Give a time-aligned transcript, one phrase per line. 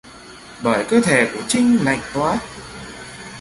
[0.63, 2.39] bởi cơ thể của trinh lạnh toát